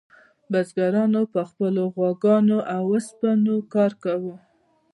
بزګرانو 0.51 1.21
په 1.33 1.41
خپلو 1.49 1.81
غواګانو 1.93 2.57
او 2.75 2.83
اوسپنو 2.91 3.55
کار 3.73 3.91
کاوه. 4.03 4.35